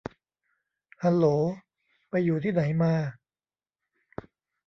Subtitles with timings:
[1.03, 1.25] ฮัลโหล
[2.09, 2.93] ไปอยู่ที่ไหนมา